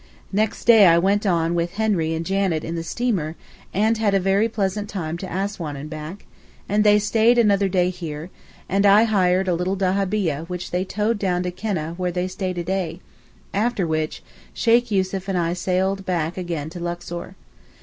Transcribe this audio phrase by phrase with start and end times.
[0.33, 3.35] Next day I went on with Henry and Janet in the steamer,
[3.71, 6.25] and had a very pleasant time to Assouan and back,
[6.67, 8.31] and they stayed another day here,
[8.67, 12.57] and I hired a little dahabieh which they towed down to Keneh where they stayed
[12.57, 12.99] a day;
[13.53, 14.23] after which
[14.55, 17.35] Sheykh Yussuf and I sailed back again to Luxor.